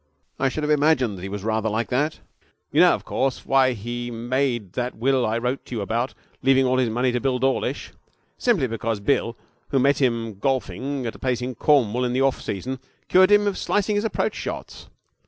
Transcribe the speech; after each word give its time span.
'I 0.39 0.49
should 0.49 0.63
have 0.63 0.71
imagined 0.71 1.15
that 1.15 1.21
he 1.21 1.29
was 1.29 1.43
rather 1.43 1.69
like 1.69 1.89
that. 1.89 2.21
You 2.71 2.81
know, 2.81 2.93
of 2.95 3.05
course, 3.05 3.45
why 3.45 3.73
he 3.73 4.09
made 4.09 4.73
that 4.73 4.95
will 4.95 5.27
I 5.27 5.37
wrote 5.37 5.63
to 5.67 5.75
you 5.75 5.81
about, 5.83 6.15
leaving 6.41 6.65
all 6.65 6.79
his 6.79 6.89
money 6.89 7.11
to 7.11 7.19
Bill 7.19 7.37
Dawlish? 7.37 7.91
Simply 8.35 8.65
because 8.65 8.99
Bill, 8.99 9.37
who 9.69 9.77
met 9.77 10.01
him 10.01 10.39
golfing 10.39 11.05
at 11.05 11.13
a 11.13 11.19
place 11.19 11.39
in 11.43 11.53
Cornwall 11.53 12.03
in 12.03 12.13
the 12.13 12.21
off 12.21 12.41
season, 12.41 12.79
cured 13.09 13.31
him 13.31 13.45
of 13.45 13.59
slicing 13.59 13.95
his 13.95 14.03
approach 14.03 14.33
shots! 14.33 14.89